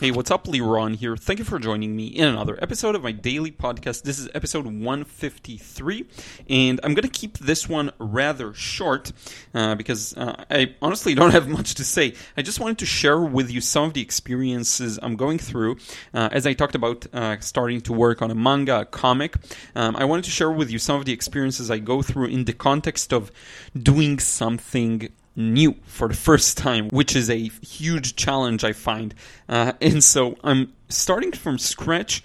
Hey, 0.00 0.12
what's 0.12 0.30
up? 0.30 0.44
Liron 0.44 0.94
here. 0.94 1.16
Thank 1.16 1.40
you 1.40 1.44
for 1.44 1.58
joining 1.58 1.96
me 1.96 2.06
in 2.06 2.28
another 2.28 2.56
episode 2.62 2.94
of 2.94 3.02
my 3.02 3.10
daily 3.10 3.50
podcast. 3.50 4.02
This 4.02 4.20
is 4.20 4.28
episode 4.32 4.64
153, 4.64 6.06
and 6.48 6.78
I'm 6.84 6.94
going 6.94 7.02
to 7.02 7.08
keep 7.08 7.36
this 7.38 7.68
one 7.68 7.90
rather 7.98 8.54
short 8.54 9.10
uh, 9.54 9.74
because 9.74 10.16
uh, 10.16 10.44
I 10.48 10.76
honestly 10.80 11.16
don't 11.16 11.32
have 11.32 11.48
much 11.48 11.74
to 11.74 11.84
say. 11.84 12.14
I 12.36 12.42
just 12.42 12.60
wanted 12.60 12.78
to 12.78 12.86
share 12.86 13.20
with 13.20 13.50
you 13.50 13.60
some 13.60 13.86
of 13.86 13.94
the 13.94 14.00
experiences 14.00 15.00
I'm 15.02 15.16
going 15.16 15.40
through 15.40 15.78
uh, 16.14 16.28
as 16.30 16.46
I 16.46 16.52
talked 16.52 16.76
about 16.76 17.12
uh, 17.12 17.40
starting 17.40 17.80
to 17.80 17.92
work 17.92 18.22
on 18.22 18.30
a 18.30 18.36
manga, 18.36 18.82
a 18.82 18.84
comic. 18.84 19.34
Um, 19.74 19.96
I 19.96 20.04
wanted 20.04 20.26
to 20.26 20.30
share 20.30 20.52
with 20.52 20.70
you 20.70 20.78
some 20.78 20.94
of 20.94 21.06
the 21.06 21.12
experiences 21.12 21.72
I 21.72 21.80
go 21.80 22.02
through 22.02 22.26
in 22.26 22.44
the 22.44 22.52
context 22.52 23.12
of 23.12 23.32
doing 23.76 24.20
something 24.20 25.08
new 25.38 25.76
for 25.86 26.08
the 26.08 26.14
first 26.14 26.58
time, 26.58 26.88
which 26.88 27.14
is 27.16 27.30
a 27.30 27.48
huge 27.62 28.16
challenge 28.16 28.64
I 28.64 28.72
find. 28.72 29.14
Uh, 29.48 29.72
and 29.80 30.02
so 30.02 30.36
I'm 30.42 30.72
starting 30.88 31.32
from 31.32 31.58
scratch, 31.58 32.22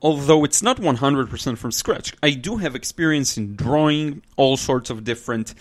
although 0.00 0.44
it's 0.44 0.62
not 0.62 0.78
100% 0.78 1.58
from 1.58 1.72
scratch. 1.72 2.14
I 2.22 2.30
do 2.30 2.58
have 2.58 2.74
experience 2.74 3.36
in 3.36 3.56
drawing 3.56 4.22
all 4.36 4.56
sorts 4.56 4.88
of 4.88 5.04
different 5.04 5.54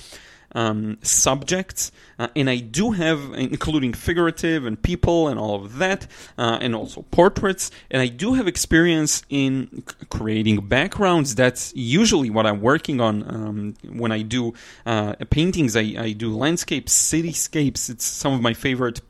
um, 0.54 0.98
subjects, 1.02 1.92
uh, 2.20 2.28
and 2.36 2.50
I 2.50 2.58
do 2.58 2.92
have, 2.92 3.34
including 3.34 3.94
figurative 3.94 4.66
and 4.66 4.82
people 4.82 5.28
and 5.28 5.40
all 5.40 5.64
of 5.64 5.78
that, 5.78 6.08
uh, 6.38 6.60
and 6.62 6.76
also 6.76 7.04
portraits. 7.12 7.72
And 7.90 8.02
I 8.02 8.08
do 8.08 8.34
have 8.34 8.48
experience 8.48 9.24
in 9.30 9.84
c- 9.88 10.06
creating 10.10 10.68
backgrounds. 10.68 11.36
That's 11.36 11.74
usually 11.76 12.30
what 12.30 12.46
I'm 12.46 12.62
working 12.62 13.02
on 13.02 13.24
um, 13.24 13.76
when 13.90 14.12
I 14.12 14.22
do 14.22 14.54
uh, 14.86 15.14
paintings. 15.30 15.76
I, 15.76 15.96
I 15.98 16.12
do 16.12 16.36
landscapes, 16.36 16.94
cityscapes. 16.94 17.90
It's 17.90 18.06
some 18.06 18.34
of 18.34 18.42
my 18.42 18.54
favorite 18.54 19.02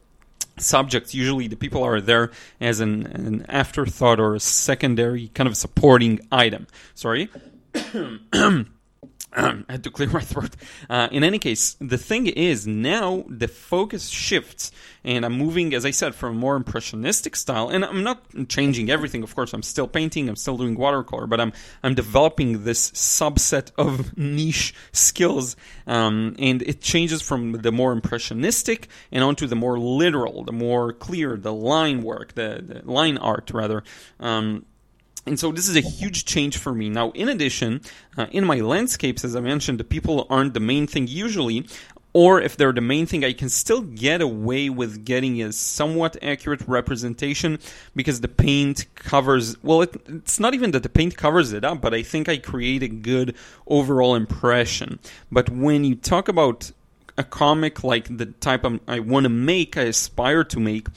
subjects 0.58 1.16
usually 1.16 1.48
the 1.48 1.56
people 1.56 1.84
are 1.84 2.00
there 2.00 2.30
as 2.62 2.80
an, 2.80 3.08
an 3.08 3.46
afterthought 3.50 4.20
or 4.20 4.36
a 4.36 4.40
secondary 4.40 5.30
kind 5.30 5.48
of 5.48 5.58
supporting 5.58 6.20
item 6.32 6.68
sorry 6.94 7.28
I 9.32 9.64
had 9.70 9.84
to 9.84 9.92
clear 9.92 10.10
my 10.10 10.22
throat. 10.22 10.56
Uh, 10.90 11.08
in 11.12 11.24
any 11.24 11.40
case, 11.40 11.76
the 11.80 11.98
thing 11.98 12.28
is 12.28 12.68
now 12.68 13.26
the 13.28 13.48
focus 13.48 14.10
shifts, 14.10 14.72
and 15.04 15.26
I'm 15.26 15.34
moving, 15.34 15.74
as 15.74 15.86
I 15.86 15.92
said, 15.92 16.16
from 16.16 16.36
a 16.36 16.40
more 16.40 16.56
impressionistic 16.56 17.36
style. 17.36 17.70
And 17.70 17.84
I'm 17.84 18.04
not 18.04 18.24
changing 18.48 18.90
everything, 18.90 19.24
of 19.24 19.34
course. 19.36 19.54
I'm 19.54 19.64
still 19.64 19.88
painting, 19.88 20.30
I'm 20.30 20.36
still 20.36 20.58
doing 20.58 20.76
watercolor, 20.76 21.28
but 21.28 21.40
I'm 21.40 21.54
I'm 21.82 21.96
developing 21.96 22.64
this 22.64 22.92
subset 22.92 23.72
of 23.78 24.18
niche 24.18 24.74
skills, 24.92 25.56
um, 25.88 26.36
and 26.40 26.62
it 26.62 26.82
changes 26.82 27.22
from 27.22 27.54
the 27.54 27.72
more 27.72 27.92
impressionistic 27.92 28.88
and 29.12 29.24
onto 29.24 29.48
the 29.48 29.56
more 29.56 29.80
literal, 29.80 30.44
the 30.44 30.52
more 30.52 30.94
clear, 30.94 31.38
the 31.38 31.54
line 31.54 32.04
work, 32.04 32.34
the, 32.34 32.64
the 32.84 32.92
line 32.92 33.18
art 33.18 33.52
rather. 33.52 33.84
Um, 34.20 34.66
and 35.26 35.40
so 35.40 35.52
this 35.52 35.70
is 35.70 35.76
a 35.76 35.82
huge 35.82 36.26
change 36.26 36.58
for 36.58 36.74
me. 36.74 36.90
Now, 36.90 37.12
in 37.12 37.30
addition, 37.30 37.82
uh, 38.18 38.28
in 38.32 38.46
my 38.46 38.60
landscapes, 38.60 39.24
as 39.24 39.36
I 39.36 39.40
mentioned, 39.40 39.80
the 39.80 39.84
people 39.84 40.28
aren't 40.30 40.54
the 40.54 40.60
main 40.60 40.88
thing 40.88 41.08
usually. 41.08 41.66
Or 42.16 42.40
if 42.40 42.58
they're 42.58 42.72
the 42.72 42.82
main 42.82 43.08
thing, 43.08 43.26
I 43.26 43.34
can 43.34 43.50
still 43.50 43.82
get 43.82 44.22
away 44.22 44.70
with 44.70 45.04
getting 45.04 45.42
a 45.42 45.52
somewhat 45.52 46.16
accurate 46.22 46.62
representation 46.68 47.58
because 47.96 48.22
the 48.22 48.28
paint 48.28 48.86
covers. 48.94 49.62
Well, 49.64 49.82
it, 49.82 49.96
it's 50.08 50.40
not 50.40 50.54
even 50.54 50.72
that 50.72 50.84
the 50.84 50.90
paint 50.90 51.18
covers 51.18 51.54
it 51.54 51.66
up, 51.66 51.82
but 51.82 51.96
I 51.96 52.04
think 52.04 52.30
I 52.30 52.38
create 52.38 52.84
a 52.84 52.88
good 52.88 53.36
overall 53.66 54.14
impression. 54.14 55.00
But 55.32 55.50
when 55.50 55.86
you 55.86 55.96
talk 55.96 56.28
about 56.28 56.72
a 57.18 57.24
comic 57.24 57.84
like 57.84 58.16
the 58.16 58.28
type 58.28 58.64
I'm, 58.64 58.80
I 58.88 59.00
want 59.00 59.24
to 59.24 59.30
make, 59.30 59.78
I 59.78 59.84
aspire 59.84 60.44
to 60.46 60.60
make, 60.60 60.88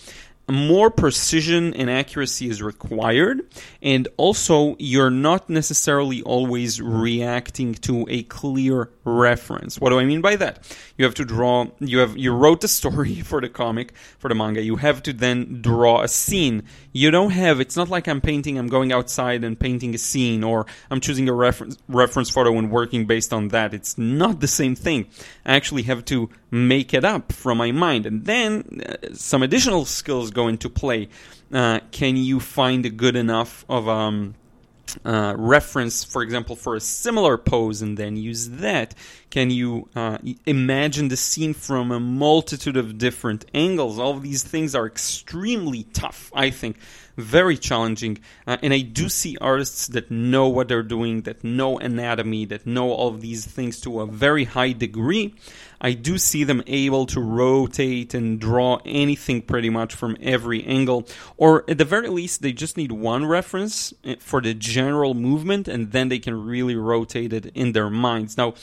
more 0.48 0.90
precision 0.90 1.74
and 1.74 1.90
accuracy 1.90 2.48
is 2.48 2.62
required 2.62 3.42
and 3.82 4.06
also 4.16 4.76
you're 4.78 5.10
not 5.10 5.50
necessarily 5.50 6.22
always 6.22 6.80
reacting 6.80 7.74
to 7.74 8.06
a 8.08 8.22
clear 8.24 8.90
reference. 9.04 9.80
What 9.80 9.90
do 9.90 9.98
i 9.98 10.04
mean 10.04 10.20
by 10.20 10.36
that? 10.36 10.76
You 10.96 11.04
have 11.04 11.14
to 11.16 11.24
draw 11.24 11.66
you 11.80 11.98
have 11.98 12.16
you 12.16 12.32
wrote 12.32 12.60
the 12.60 12.68
story 12.68 13.20
for 13.22 13.40
the 13.40 13.48
comic 13.48 13.94
for 14.18 14.28
the 14.28 14.34
manga. 14.34 14.62
You 14.62 14.76
have 14.76 15.02
to 15.04 15.12
then 15.12 15.62
draw 15.62 16.02
a 16.02 16.08
scene. 16.08 16.62
You 16.92 17.10
don't 17.10 17.30
have 17.30 17.60
it's 17.60 17.76
not 17.76 17.88
like 17.88 18.06
i'm 18.06 18.20
painting 18.20 18.58
i'm 18.58 18.68
going 18.68 18.92
outside 18.92 19.42
and 19.42 19.58
painting 19.58 19.94
a 19.94 19.98
scene 19.98 20.44
or 20.44 20.66
i'm 20.90 21.00
choosing 21.00 21.28
a 21.28 21.32
reference 21.32 21.76
reference 21.88 22.30
photo 22.30 22.56
and 22.56 22.70
working 22.70 23.06
based 23.06 23.32
on 23.32 23.48
that. 23.48 23.74
It's 23.74 23.98
not 23.98 24.40
the 24.40 24.48
same 24.48 24.74
thing. 24.74 25.08
I 25.44 25.56
actually 25.56 25.82
have 25.84 26.04
to 26.06 26.30
make 26.50 26.94
it 26.94 27.04
up 27.04 27.32
from 27.32 27.58
my 27.58 27.72
mind. 27.72 28.06
And 28.06 28.24
then 28.24 28.82
uh, 28.86 29.14
some 29.14 29.42
additional 29.42 29.84
skills 29.84 30.30
go 30.40 30.48
into 30.48 30.68
play 30.68 31.08
uh, 31.52 31.78
can 31.90 32.16
you 32.16 32.38
find 32.40 32.80
a 32.86 32.90
good 33.02 33.16
enough 33.16 33.64
of 33.68 33.88
um 33.88 34.34
uh, 35.04 35.34
reference, 35.36 36.04
for 36.04 36.22
example, 36.22 36.56
for 36.56 36.76
a 36.76 36.80
similar 36.80 37.36
pose 37.36 37.82
and 37.82 37.96
then 37.96 38.16
use 38.16 38.48
that? 38.48 38.94
Can 39.30 39.50
you 39.50 39.88
uh, 39.94 40.18
imagine 40.46 41.08
the 41.08 41.16
scene 41.16 41.54
from 41.54 41.90
a 41.90 42.00
multitude 42.00 42.76
of 42.76 42.98
different 42.98 43.44
angles? 43.52 43.98
All 43.98 44.12
of 44.12 44.22
these 44.22 44.42
things 44.42 44.74
are 44.74 44.86
extremely 44.86 45.84
tough, 45.92 46.30
I 46.34 46.50
think, 46.50 46.78
very 47.16 47.56
challenging. 47.56 48.18
Uh, 48.46 48.56
and 48.62 48.72
I 48.72 48.80
do 48.80 49.08
see 49.08 49.36
artists 49.40 49.86
that 49.88 50.10
know 50.10 50.48
what 50.48 50.68
they're 50.68 50.82
doing, 50.82 51.22
that 51.22 51.42
know 51.42 51.78
anatomy, 51.78 52.44
that 52.46 52.66
know 52.66 52.90
all 52.90 53.08
of 53.08 53.20
these 53.20 53.46
things 53.46 53.80
to 53.80 54.00
a 54.00 54.06
very 54.06 54.44
high 54.44 54.72
degree. 54.72 55.34
I 55.80 55.92
do 55.92 56.18
see 56.18 56.44
them 56.44 56.62
able 56.66 57.06
to 57.06 57.20
rotate 57.20 58.14
and 58.14 58.40
draw 58.40 58.80
anything 58.84 59.42
pretty 59.42 59.70
much 59.70 59.94
from 59.94 60.16
every 60.22 60.64
angle, 60.64 61.06
or 61.36 61.64
at 61.68 61.78
the 61.78 61.84
very 61.84 62.08
least, 62.08 62.42
they 62.42 62.52
just 62.52 62.76
need 62.76 62.92
one 62.92 63.26
reference 63.26 63.92
eh, 64.04 64.16
for 64.18 64.40
the 64.40 64.54
general 64.54 65.14
movement, 65.14 65.68
and 65.68 65.92
then 65.92 66.08
they 66.08 66.18
can 66.18 66.46
really 66.46 66.76
rotate 66.76 67.32
it 67.32 67.46
in 67.54 67.72
their 67.72 67.90
minds. 67.90 68.36
Now, 68.36 68.54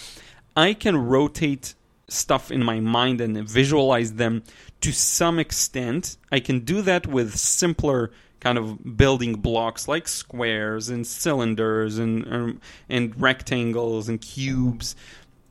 I 0.56 0.74
can 0.74 0.97
rotate 0.97 1.75
stuff 2.08 2.52
in 2.52 2.64
my 2.64 2.80
mind 2.80 3.22
and 3.22 3.47
visualize 3.47 4.14
them 4.14 4.44
to 4.81 4.91
some 4.91 5.40
extent. 5.40 6.18
I 6.31 6.40
can 6.40 6.59
do 6.59 6.81
that 6.81 7.08
with 7.08 7.35
simpler 7.35 8.12
kind 8.44 8.58
of 8.58 8.98
building 8.98 9.36
blocks 9.36 9.88
like 9.88 10.08
squares 10.08 10.90
and 10.90 11.08
cylinders 11.08 11.98
and 11.98 12.28
um, 12.31 12.62
and 12.90 13.20
rectangles 13.20 14.09
and 14.09 14.20
cubes. 14.22 14.96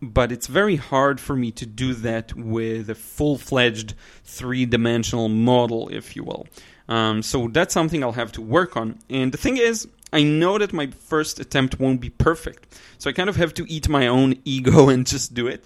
But 0.00 0.30
it's 0.30 0.48
very 0.48 0.76
hard 0.76 1.20
for 1.20 1.34
me 1.34 1.52
to 1.52 1.64
do 1.64 1.94
that 1.94 2.34
with 2.34 2.91
a 2.91 2.94
full-fledged 2.94 3.94
three-dimensional 4.25 5.28
model 5.28 5.88
if 5.88 6.16
you 6.16 6.25
will. 6.25 6.47
Um, 6.88 7.22
so 7.22 7.48
that's 7.48 7.72
something 7.72 8.02
i'll 8.02 8.12
have 8.12 8.32
to 8.32 8.42
work 8.42 8.76
on. 8.76 8.98
And 9.08 9.32
the 9.32 9.38
thing 9.38 9.56
is 9.56 9.88
I 10.12 10.22
know 10.22 10.58
that 10.58 10.72
my 10.72 10.88
first 10.88 11.41
attempt 11.41 11.81
won't 11.81 12.00
be 12.00 12.10
perfect. 12.10 12.78
So 12.98 13.08
I 13.08 13.14
kind 13.14 13.31
of 13.31 13.36
have 13.36 13.54
to 13.54 13.64
eat 13.72 13.88
my 13.88 14.06
own 14.06 14.34
ego 14.44 14.91
and 14.91 15.06
just 15.06 15.32
do 15.32 15.47
it, 15.47 15.64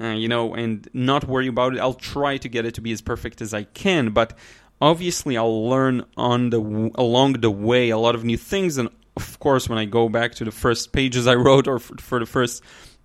uh, 0.00 0.08
you 0.08 0.28
know, 0.28 0.54
and 0.54 0.86
not 0.92 1.24
worry 1.24 1.46
about 1.46 1.74
it. 1.74 1.80
I'll 1.80 1.94
try 1.94 2.36
to 2.36 2.48
get 2.48 2.66
it 2.66 2.74
to 2.74 2.82
be 2.82 2.92
as 2.92 3.00
perfect 3.00 3.40
as 3.40 3.54
I 3.54 3.62
can, 3.62 4.10
but 4.10 4.36
obviously 4.80 5.36
I'll 5.36 5.68
learn 5.68 6.04
on 6.16 6.50
the 6.50 6.90
along 6.94 7.34
the 7.34 7.50
way 7.50 7.90
a 7.90 7.98
lot 7.98 8.14
of 8.14 8.24
new 8.24 8.36
things 8.36 8.78
and 8.78 8.88
of 9.16 9.38
course 9.38 9.68
when 9.68 9.78
I 9.78 9.84
go 9.84 10.08
back 10.08 10.34
to 10.36 10.44
the 10.44 10.50
first 10.50 10.92
pages 10.92 11.26
I 11.26 11.34
wrote 11.46 11.66
or 11.66 11.78
for, 11.78 11.96
for 11.98 12.18
the 12.20 12.26
first 12.26 12.62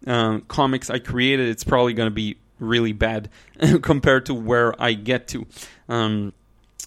um, 0.07 0.41
comics 0.47 0.89
I 0.89 0.99
created, 0.99 1.49
it's 1.49 1.63
probably 1.63 1.93
going 1.93 2.07
to 2.07 2.13
be 2.13 2.37
really 2.59 2.93
bad 2.93 3.29
compared 3.81 4.25
to 4.27 4.33
where 4.33 4.79
I 4.81 4.93
get 4.93 5.27
to. 5.29 5.45
Um, 5.89 6.33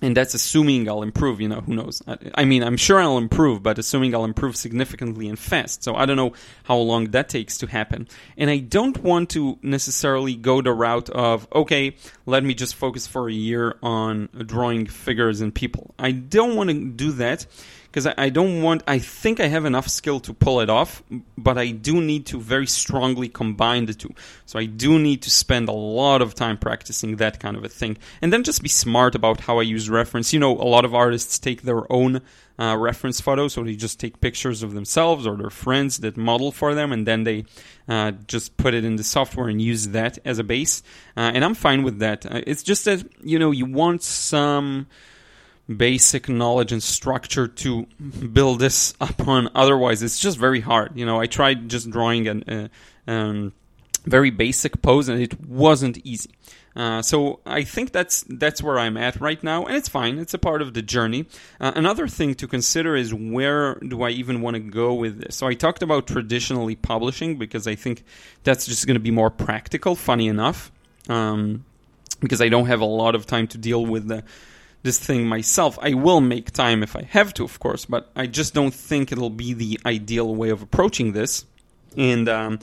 and 0.02 0.16
that's 0.16 0.34
assuming 0.34 0.88
I'll 0.88 1.02
improve. 1.02 1.40
You 1.40 1.48
know, 1.48 1.60
who 1.60 1.74
knows? 1.74 2.02
I, 2.34 2.44
mean, 2.44 2.62
I'm 2.62 2.76
sure 2.76 3.00
I'll 3.00 3.18
improve, 3.18 3.62
but 3.62 3.78
assuming 3.78 4.14
I'll 4.14 4.24
improve 4.24 4.56
significantly 4.56 5.28
and 5.28 5.38
fast. 5.38 5.82
So 5.84 5.94
I 5.94 6.06
don't 6.06 6.16
know 6.16 6.32
how 6.64 6.76
long 6.76 7.10
that 7.10 7.28
takes 7.28 7.58
to 7.58 7.66
happen. 7.66 8.08
And 8.36 8.50
I 8.50 8.58
don't 8.58 8.98
want 8.98 9.30
to 9.30 9.58
necessarily 9.62 10.34
go 10.34 10.62
the 10.62 10.72
route 10.72 11.10
of 11.10 11.46
okay, 11.54 11.96
let 12.26 12.44
me 12.44 12.54
just 12.54 12.74
focus 12.74 13.06
for 13.06 13.28
a 13.28 13.32
year 13.32 13.76
on 13.82 14.28
drawing 14.46 14.86
figures 14.86 15.40
and 15.40 15.54
people. 15.54 15.94
I 15.98 16.12
don't 16.12 16.56
want 16.56 16.70
to 16.70 16.84
do 16.90 17.12
that 17.12 17.46
because 17.94 18.08
I, 18.08 18.14
I, 18.18 18.28
don't 18.28 18.60
want. 18.60 18.82
I 18.88 18.98
think 18.98 19.38
I 19.38 19.46
have 19.46 19.64
enough 19.64 19.86
skill 19.86 20.18
to 20.20 20.34
pull 20.34 20.60
it 20.60 20.68
off, 20.68 21.04
but 21.38 21.56
I 21.56 21.70
do 21.70 22.00
need 22.00 22.26
to 22.26 22.40
very 22.40 22.66
strongly 22.66 23.28
combine 23.28 23.86
the 23.86 23.94
two. 23.94 24.12
So 24.46 24.58
I 24.58 24.64
do 24.64 24.98
need 24.98 25.22
to 25.22 25.30
spend 25.30 25.68
a 25.68 25.72
lot 25.72 26.20
of 26.20 26.34
time 26.34 26.58
practicing 26.58 27.16
that 27.16 27.38
kind 27.38 27.56
of 27.56 27.64
a 27.64 27.68
thing, 27.68 27.96
and 28.20 28.32
then 28.32 28.42
just 28.42 28.64
be 28.64 28.68
smart 28.68 29.14
about 29.14 29.42
how 29.42 29.60
I 29.60 29.62
use 29.62 29.88
reference. 29.88 30.32
You 30.32 30.40
know, 30.40 30.58
a 30.58 30.66
lot 30.66 30.84
of 30.84 30.92
artists 30.92 31.38
take 31.38 31.62
their 31.62 31.90
own 31.92 32.20
uh, 32.58 32.76
reference 32.76 33.20
photos, 33.20 33.52
so 33.52 33.62
they 33.62 33.76
just 33.76 34.00
take 34.00 34.20
pictures 34.20 34.64
of 34.64 34.74
themselves 34.74 35.24
or 35.24 35.36
their 35.36 35.50
friends 35.50 35.98
that 35.98 36.16
model 36.16 36.50
for 36.50 36.74
them, 36.74 36.90
and 36.90 37.06
then 37.06 37.22
they 37.22 37.44
uh, 37.86 38.10
just 38.26 38.56
put 38.56 38.74
it 38.74 38.84
in 38.84 38.96
the 38.96 39.04
software 39.04 39.46
and 39.46 39.62
use 39.62 39.90
that 39.90 40.18
as 40.24 40.40
a 40.40 40.44
base. 40.44 40.82
Uh, 41.16 41.30
and 41.32 41.44
I'm 41.44 41.54
fine 41.54 41.84
with 41.84 42.00
that. 42.00 42.26
Uh, 42.26 42.40
it's 42.44 42.64
just 42.64 42.86
that 42.86 43.06
you 43.22 43.38
know 43.38 43.52
you 43.52 43.66
want 43.66 44.02
some 44.02 44.88
basic 45.68 46.28
knowledge 46.28 46.72
and 46.72 46.82
structure 46.82 47.48
to 47.48 47.86
build 48.32 48.58
this 48.58 48.94
upon. 49.00 49.48
Otherwise, 49.54 50.02
it's 50.02 50.18
just 50.18 50.38
very 50.38 50.60
hard. 50.60 50.96
You 50.96 51.06
know, 51.06 51.20
I 51.20 51.26
tried 51.26 51.68
just 51.68 51.90
drawing 51.90 52.28
a 52.28 52.70
uh, 53.06 53.10
um, 53.10 53.52
very 54.04 54.30
basic 54.30 54.82
pose, 54.82 55.08
and 55.08 55.20
it 55.20 55.40
wasn't 55.46 55.98
easy. 56.04 56.30
Uh, 56.76 57.00
so 57.00 57.38
I 57.46 57.62
think 57.62 57.92
that's 57.92 58.24
that's 58.28 58.62
where 58.62 58.78
I'm 58.78 58.96
at 58.96 59.20
right 59.20 59.42
now, 59.42 59.64
and 59.64 59.76
it's 59.76 59.88
fine. 59.88 60.18
It's 60.18 60.34
a 60.34 60.38
part 60.38 60.60
of 60.60 60.74
the 60.74 60.82
journey. 60.82 61.26
Uh, 61.60 61.72
another 61.76 62.08
thing 62.08 62.34
to 62.34 62.48
consider 62.48 62.96
is 62.96 63.14
where 63.14 63.76
do 63.76 64.02
I 64.02 64.10
even 64.10 64.40
want 64.40 64.54
to 64.54 64.60
go 64.60 64.92
with 64.92 65.20
this? 65.20 65.36
So 65.36 65.46
I 65.46 65.54
talked 65.54 65.82
about 65.82 66.08
traditionally 66.08 66.74
publishing 66.74 67.38
because 67.38 67.68
I 67.68 67.76
think 67.76 68.04
that's 68.42 68.66
just 68.66 68.86
going 68.86 68.96
to 68.96 69.00
be 69.00 69.12
more 69.12 69.30
practical. 69.30 69.94
Funny 69.94 70.26
enough, 70.26 70.72
um, 71.08 71.64
because 72.20 72.42
I 72.42 72.48
don't 72.48 72.66
have 72.66 72.80
a 72.80 72.86
lot 72.86 73.14
of 73.14 73.24
time 73.24 73.46
to 73.48 73.58
deal 73.58 73.86
with 73.86 74.08
the 74.08 74.24
this 74.84 74.98
thing 74.98 75.26
myself. 75.26 75.78
I 75.82 75.94
will 75.94 76.20
make 76.20 76.52
time 76.52 76.82
if 76.84 76.94
I 76.94 77.02
have 77.02 77.34
to, 77.34 77.44
of 77.44 77.58
course, 77.58 77.86
but 77.86 78.10
I 78.14 78.26
just 78.26 78.54
don't 78.54 78.72
think 78.72 79.10
it'll 79.10 79.30
be 79.30 79.52
the 79.54 79.80
ideal 79.84 80.32
way 80.32 80.50
of 80.50 80.62
approaching 80.62 81.12
this. 81.12 81.46
And 81.96 82.28
um, 82.28 82.58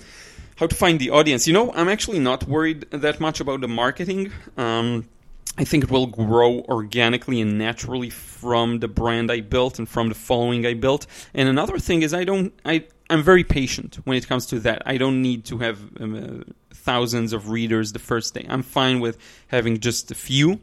how 0.57 0.67
to 0.67 0.75
find 0.75 0.99
the 0.99 1.09
audience. 1.09 1.47
You 1.47 1.53
know, 1.53 1.73
I'm 1.73 1.89
actually 1.89 2.19
not 2.19 2.47
worried 2.47 2.81
that 2.91 3.19
much 3.19 3.39
about 3.39 3.61
the 3.61 3.67
marketing. 3.67 4.31
Um, 4.55 5.09
I 5.57 5.63
think 5.63 5.83
it 5.83 5.89
will 5.89 6.05
grow 6.05 6.61
organically 6.61 7.41
and 7.41 7.57
naturally 7.57 8.11
from 8.11 8.79
the 8.79 8.87
brand 8.87 9.31
I 9.31 9.41
built 9.41 9.79
and 9.79 9.89
from 9.89 10.09
the 10.09 10.15
following 10.15 10.65
I 10.65 10.75
built. 10.75 11.07
And 11.33 11.49
another 11.49 11.79
thing 11.79 12.03
is, 12.03 12.13
I 12.13 12.23
don't, 12.23 12.53
I, 12.63 12.85
I'm 13.09 13.23
very 13.23 13.43
patient 13.43 13.95
when 14.03 14.15
it 14.17 14.27
comes 14.27 14.45
to 14.47 14.59
that. 14.59 14.83
I 14.85 14.97
don't 14.97 15.23
need 15.23 15.45
to 15.45 15.57
have 15.57 15.79
um, 15.99 16.15
uh, 16.15 16.51
thousands 16.73 17.33
of 17.33 17.49
readers 17.49 17.93
the 17.93 17.99
first 17.99 18.35
day. 18.35 18.45
I'm 18.47 18.63
fine 18.63 18.99
with 18.99 19.17
having 19.47 19.79
just 19.79 20.11
a 20.11 20.15
few 20.15 20.61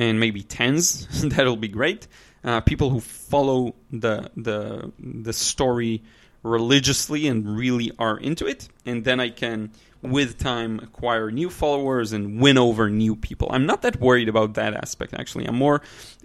and 0.00 0.18
maybe 0.18 0.42
tens. 0.42 1.06
That'll 1.28 1.56
be 1.56 1.68
great. 1.68 2.08
Uh, 2.42 2.60
people 2.62 2.90
who 2.90 3.00
follow 3.00 3.74
the 3.92 4.30
the 4.34 4.90
the 4.98 5.32
story 5.32 6.02
religiously 6.42 7.28
and 7.28 7.56
really 7.56 7.92
are 7.98 8.16
into 8.16 8.46
it, 8.46 8.66
and 8.86 9.04
then 9.04 9.20
I 9.20 9.28
can, 9.28 9.72
with 10.00 10.38
time, 10.38 10.80
acquire 10.80 11.30
new 11.30 11.50
followers 11.50 12.14
and 12.14 12.40
win 12.40 12.56
over 12.56 12.88
new 12.88 13.14
people. 13.14 13.48
I'm 13.52 13.66
not 13.66 13.82
that 13.82 14.00
worried 14.00 14.30
about 14.30 14.54
that 14.54 14.72
aspect. 14.72 15.12
Actually, 15.12 15.46
I'm 15.46 15.56
more 15.56 15.82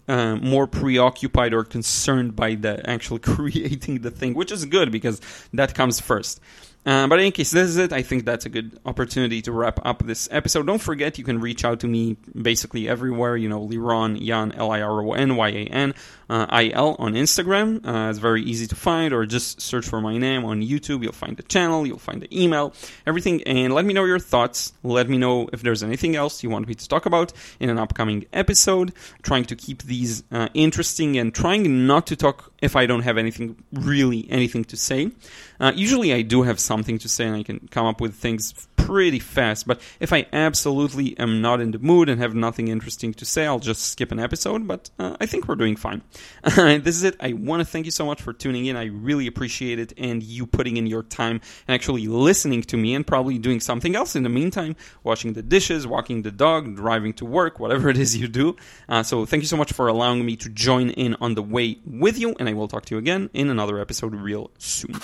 uh, 0.07 0.37
more 0.37 0.67
preoccupied 0.67 1.53
or 1.53 1.65
concerned 1.65 2.33
by 2.33 2.55
the 2.55 2.89
actually 2.89 3.19
creating 3.35 3.99
the 4.01 4.11
thing, 4.11 4.35
which 4.35 4.53
is 4.53 4.63
good 4.63 4.93
because 4.93 5.19
that 5.53 5.75
comes 5.75 5.99
first. 5.99 6.39
Uh, 6.85 7.07
but 7.07 7.15
in 7.15 7.25
any 7.25 7.31
case, 7.31 7.51
this 7.51 7.67
is 7.67 7.77
it. 7.77 7.91
I 7.91 8.03
think 8.03 8.25
that's 8.25 8.45
a 8.45 8.49
good 8.49 8.79
opportunity 8.85 9.41
to 9.43 9.51
wrap 9.51 9.79
up 9.83 10.05
this 10.05 10.29
episode. 10.31 10.67
Don't 10.67 10.81
forget, 10.81 11.17
you 11.17 11.23
can 11.23 11.39
reach 11.39 11.65
out 11.65 11.79
to 11.79 11.87
me 11.87 12.17
basically 12.39 12.87
everywhere. 12.87 13.35
You 13.35 13.49
know, 13.49 13.67
Liron 13.67 14.17
Yan 14.19 14.51
L 14.51 14.71
I 14.71 14.81
R 14.81 15.01
O 15.01 15.13
N 15.13 15.35
Y 15.35 15.49
A 15.49 15.65
N 15.65 15.93
uh, 16.29 16.45
I 16.49 16.69
L 16.69 16.95
on 16.99 17.13
Instagram. 17.13 17.85
Uh, 17.85 18.09
it's 18.09 18.19
very 18.19 18.43
easy 18.43 18.67
to 18.67 18.75
find, 18.75 19.13
or 19.13 19.25
just 19.25 19.61
search 19.61 19.87
for 19.87 19.99
my 19.99 20.17
name 20.17 20.45
on 20.45 20.61
YouTube. 20.61 21.01
You'll 21.01 21.11
find 21.11 21.37
the 21.37 21.43
channel, 21.43 21.87
you'll 21.87 21.97
find 21.97 22.21
the 22.21 22.43
email, 22.43 22.73
everything. 23.07 23.41
And 23.43 23.73
let 23.73 23.85
me 23.85 23.93
know 23.93 24.05
your 24.05 24.19
thoughts. 24.19 24.73
Let 24.83 25.09
me 25.09 25.17
know 25.17 25.49
if 25.51 25.61
there's 25.63 25.83
anything 25.83 26.15
else 26.15 26.43
you 26.43 26.49
want 26.49 26.67
me 26.67 26.75
to 26.75 26.87
talk 26.87 27.05
about 27.05 27.33
in 27.59 27.69
an 27.69 27.79
upcoming 27.79 28.25
episode. 28.31 28.93
Trying 29.23 29.45
to 29.45 29.55
keep 29.55 29.83
these 29.83 30.23
uh, 30.31 30.49
interesting 30.53 31.17
and 31.17 31.33
trying 31.33 31.87
not 31.87 32.07
to 32.07 32.15
talk 32.15 32.51
if 32.65 32.75
I 32.75 32.85
don't 32.85 33.03
have 33.03 33.17
anything 33.17 33.63
really 33.71 34.27
anything 34.29 34.65
to 34.65 34.77
say. 34.77 35.11
Uh, 35.59 35.71
usually, 35.75 36.13
I 36.13 36.21
do 36.21 36.43
have 36.43 36.59
something 36.59 36.97
to 36.99 37.07
say, 37.07 37.25
and 37.25 37.35
I 37.35 37.43
can 37.43 37.67
come 37.71 37.85
up 37.85 38.01
with 38.01 38.15
things 38.15 38.53
pretty 38.75 39.19
fast. 39.19 39.67
But 39.67 39.81
if 39.99 40.13
I 40.13 40.27
absolutely 40.31 41.17
am 41.17 41.41
not 41.41 41.61
in 41.61 41.71
the 41.71 41.79
mood 41.79 42.09
and 42.09 42.21
have 42.21 42.35
nothing 42.35 42.67
interesting 42.67 43.13
to 43.15 43.25
say, 43.25 43.45
I'll 43.45 43.59
just 43.59 43.83
skip 43.91 44.11
an 44.11 44.19
episode. 44.19 44.67
But 44.67 44.89
uh, 44.99 45.17
I 45.19 45.25
think 45.25 45.47
we're 45.47 45.55
doing 45.55 45.75
fine. 45.75 46.01
this 46.43 46.95
is 46.95 47.03
it. 47.03 47.15
I 47.19 47.33
want 47.33 47.61
to 47.61 47.65
thank 47.65 47.85
you 47.85 47.91
so 47.91 48.05
much 48.05 48.21
for 48.21 48.33
tuning 48.33 48.65
in. 48.65 48.75
I 48.75 48.85
really 48.85 49.27
appreciate 49.27 49.79
it, 49.79 49.93
and 49.97 50.21
you 50.21 50.45
putting 50.45 50.77
in 50.77 50.87
your 50.87 51.03
time 51.03 51.41
and 51.67 51.75
actually 51.75 52.07
listening 52.07 52.61
to 52.63 52.77
me, 52.77 52.95
and 52.95 53.05
probably 53.05 53.37
doing 53.37 53.59
something 53.59 53.95
else 53.95 54.15
in 54.15 54.23
the 54.23 54.29
meantime, 54.29 54.75
washing 55.03 55.33
the 55.33 55.43
dishes, 55.43 55.87
walking 55.87 56.21
the 56.21 56.31
dog, 56.31 56.75
driving 56.75 57.13
to 57.13 57.25
work, 57.25 57.59
whatever 57.59 57.89
it 57.93 57.97
is 57.97 58.15
you 58.15 58.27
do. 58.27 58.55
Uh, 58.87 59.03
so 59.03 59.25
thank 59.25 59.43
you 59.43 59.47
so 59.47 59.57
much 59.57 59.73
for 59.73 59.87
allowing 59.87 60.25
me 60.25 60.35
to 60.35 60.49
join 60.49 60.89
in 60.91 61.15
on 61.15 61.35
the 61.35 61.43
way 61.43 61.79
with 61.85 62.19
you, 62.19 62.35
and 62.39 62.49
I 62.49 62.53
will 62.53 62.67
talk 62.67 62.85
to 62.85 62.95
you 62.95 62.99
again 62.99 63.29
in 63.33 63.49
another 63.49 63.79
episode 63.79 64.15
real 64.15 64.51
soon. 64.57 64.99